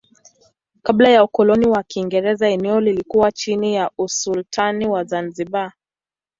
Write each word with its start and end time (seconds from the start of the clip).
Kabla 0.83 1.09
ya 1.09 1.23
ukoloni 1.23 1.67
wa 1.67 1.83
Kiingereza 1.83 2.47
eneo 2.49 2.79
lilikuwa 2.81 3.31
chini 3.31 3.75
ya 3.75 3.91
usultani 3.97 4.87
wa 4.87 5.03
Zanzibar. 5.03 5.71